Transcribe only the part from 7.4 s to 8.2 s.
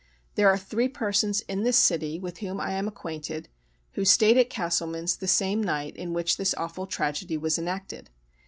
enacted.